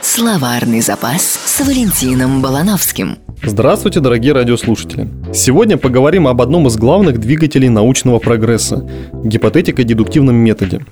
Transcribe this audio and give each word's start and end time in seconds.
Словарный 0.00 0.80
запас 0.80 1.22
с 1.22 1.60
Валентином 1.60 2.40
Балановским. 2.40 3.18
Здравствуйте, 3.42 3.98
дорогие 3.98 4.32
радиослушатели! 4.32 5.08
Сегодня 5.34 5.76
поговорим 5.76 6.28
об 6.28 6.40
одном 6.40 6.68
из 6.68 6.76
главных 6.76 7.18
двигателей 7.18 7.68
научного 7.68 8.20
прогресса– 8.20 8.88
гипотетико-дедуктивном 9.12 10.36
методе. 10.36 10.84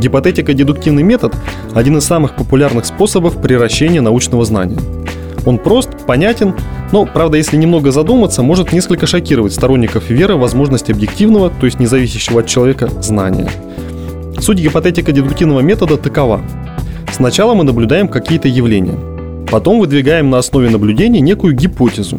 Гипотетико-дедуктивный 0.00 1.04
метод– 1.04 1.34
один 1.74 1.98
из 1.98 2.04
самых 2.04 2.34
популярных 2.34 2.86
способов 2.86 3.40
приращения 3.40 4.00
научного 4.00 4.44
знания. 4.44 4.78
Он 5.44 5.58
прост, 5.58 5.90
понятен, 6.06 6.54
но, 6.90 7.06
правда, 7.06 7.36
если 7.36 7.56
немного 7.56 7.92
задуматься, 7.92 8.42
может 8.42 8.72
несколько 8.72 9.06
шокировать 9.06 9.54
сторонников 9.54 10.10
веры 10.10 10.34
в 10.34 10.40
возможность 10.40 10.90
объективного, 10.90 11.50
то 11.50 11.66
есть 11.66 11.78
независящего 11.78 12.40
от 12.40 12.46
человека, 12.46 12.88
знания. 13.00 13.48
Суть 14.40 14.58
гипотетико-дедуктивного 14.58 15.60
метода 15.62 15.96
такова– 15.96 16.42
Сначала 17.16 17.54
мы 17.54 17.64
наблюдаем 17.64 18.08
какие-то 18.08 18.46
явления. 18.46 18.94
Потом 19.50 19.80
выдвигаем 19.80 20.28
на 20.28 20.36
основе 20.36 20.68
наблюдений 20.68 21.20
некую 21.20 21.54
гипотезу. 21.54 22.18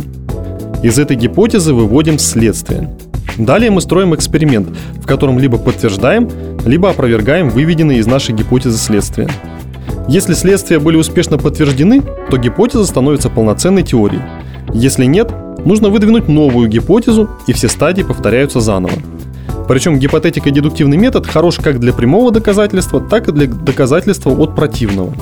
Из 0.82 0.98
этой 0.98 1.16
гипотезы 1.16 1.72
выводим 1.72 2.18
следствие. 2.18 2.98
Далее 3.38 3.70
мы 3.70 3.82
строим 3.82 4.16
эксперимент, 4.16 4.70
в 4.96 5.06
котором 5.06 5.38
либо 5.38 5.60
подтверждаем, 5.60 6.28
либо 6.66 6.90
опровергаем 6.90 7.52
выведенные 7.52 8.00
из 8.00 8.08
нашей 8.08 8.34
гипотезы 8.34 8.80
следствия. 8.80 9.30
Если 10.08 10.34
следствия 10.34 10.80
были 10.80 10.98
успешно 10.98 11.38
подтверждены, 11.38 12.02
то 12.32 12.38
гипотеза 12.38 12.88
становится 12.88 13.30
полноценной 13.30 13.84
теорией. 13.84 14.24
Если 14.74 15.06
нет, 15.06 15.32
нужно 15.64 15.90
выдвинуть 15.90 16.28
новую 16.28 16.70
гипотезу, 16.70 17.30
и 17.46 17.54
все 17.54 17.68
стадии 17.68 18.02
повторяются 18.02 18.62
заново. 18.62 18.96
Причем 19.68 20.00
гипотетико-дедуктивный 20.00 20.98
метод 20.98 21.28
хорош 21.28 21.58
как 21.58 21.80
для 21.80 21.92
прямого 21.92 22.32
доказательства, 22.32 23.02
так 23.02 23.28
и 23.28 23.32
для 23.32 23.48
доказательства 23.48 24.32
от 24.32 24.56
противного. 24.56 25.14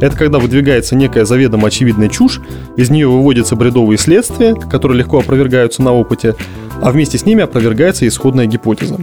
Это 0.00 0.16
когда 0.16 0.38
выдвигается 0.38 0.94
некая 0.94 1.24
заведомо 1.24 1.66
очевидная 1.66 2.08
чушь, 2.08 2.40
из 2.76 2.90
нее 2.90 3.08
выводятся 3.08 3.56
бредовые 3.56 3.98
следствия, 3.98 4.54
которые 4.54 4.98
легко 4.98 5.18
опровергаются 5.18 5.82
на 5.82 5.92
опыте, 5.92 6.36
а 6.80 6.92
вместе 6.92 7.18
с 7.18 7.26
ними 7.26 7.42
опровергается 7.42 8.06
исходная 8.06 8.46
гипотеза. 8.46 8.98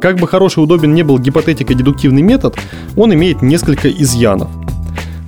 Как 0.00 0.16
бы 0.16 0.26
хороший 0.26 0.60
и 0.60 0.62
удобен 0.62 0.94
не 0.94 1.02
был 1.02 1.18
гипотетико-дедуктивный 1.18 2.22
метод, 2.22 2.56
он 2.96 3.12
имеет 3.12 3.42
несколько 3.42 3.90
изъянов. 3.90 4.48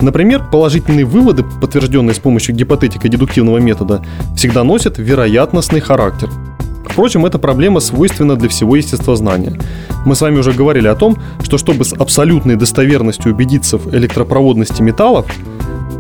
Например, 0.01 0.43
положительные 0.51 1.05
выводы, 1.05 1.45
подтвержденные 1.61 2.15
с 2.15 2.19
помощью 2.19 2.55
гипотетико-дедуктивного 2.55 3.61
метода, 3.61 4.03
всегда 4.35 4.65
носят 4.65 4.97
вероятностный 4.97 5.81
характер– 5.81 6.31
Впрочем, 6.99 7.25
эта 7.25 7.39
проблема 7.39 7.79
свойственна 7.79 8.35
для 8.35 8.49
всего 8.49 8.75
естествознания. 8.75 9.57
Мы 10.05 10.17
с 10.17 10.21
вами 10.21 10.39
уже 10.39 10.53
говорили 10.53 10.89
о 10.89 10.97
том, 10.97 11.17
что 11.45 11.57
чтобы 11.57 11.85
с 11.85 11.93
абсолютной 11.93 12.57
достоверностью 12.57 13.33
убедиться 13.33 13.79
в 13.79 13.95
электропроводности 13.95 14.83
металлов, 14.83 15.27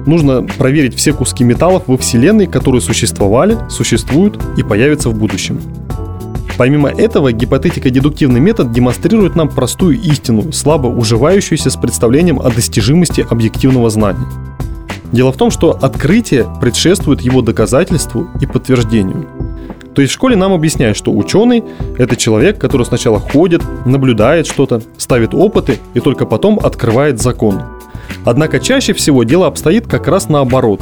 нужно 0.06 0.42
проверить 0.42 0.96
все 0.96 1.12
куски 1.12 1.44
металлов 1.44 1.84
во 1.86 1.96
Вселенной, 1.98 2.48
которые 2.48 2.80
существовали, 2.80 3.56
существуют 3.70 4.40
и 4.56 4.64
появятся 4.64 5.10
в 5.10 5.14
будущем. 5.14 5.60
Помимо 6.56 6.88
этого, 6.88 7.30
гипотетико-дедуктивный 7.32 8.40
метод 8.40 8.72
демонстрирует 8.72 9.36
нам 9.36 9.48
простую 9.50 10.00
истину, 10.00 10.50
слабо 10.50 10.88
уживающуюся 10.88 11.70
с 11.70 11.76
представлением 11.76 12.40
о 12.40 12.50
достижимости 12.50 13.24
объективного 13.30 13.88
знания. 13.88 14.26
Дело 15.12 15.30
в 15.30 15.36
том, 15.36 15.52
что 15.52 15.78
открытие 15.80 16.48
предшествует 16.60 17.20
его 17.20 17.40
доказательству 17.40 18.26
и 18.40 18.46
подтверждению– 18.46 19.28
то 19.98 20.02
есть 20.02 20.12
в 20.12 20.14
школе 20.14 20.36
нам 20.36 20.52
объясняют, 20.52 20.96
что 20.96 21.10
ученый– 21.10 21.64
это 21.98 22.14
человек, 22.14 22.56
который 22.56 22.86
сначала 22.86 23.18
ходит, 23.18 23.62
наблюдает 23.84 24.46
что-то, 24.46 24.80
ставит 24.96 25.34
опыты 25.34 25.80
и 25.92 25.98
только 25.98 26.24
потом 26.24 26.60
открывает 26.60 27.20
закон. 27.20 27.62
Однако 28.24 28.60
чаще 28.60 28.92
всего 28.92 29.24
дело 29.24 29.48
обстоит 29.48 29.88
как 29.88 30.06
раз 30.06 30.28
наоборот. 30.28 30.80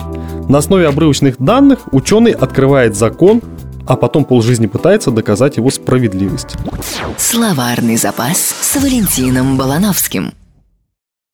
На 0.51 0.59
основе 0.59 0.87
обрывочных 0.87 1.39
данных 1.39 1.95
ученый 1.95 2.33
открывает 2.33 2.95
закон, 2.95 3.41
а 3.87 3.97
потом 3.97 4.27
полжизни 4.27 4.67
пытается 4.67 5.11
доказать 5.11 5.57
его 5.57 5.71
справедливость. 5.71 6.55
Словарный 7.17 7.97
запас 7.97 8.37
с 8.37 8.77
Валентином 8.77 9.57
Балановским. 9.57 10.35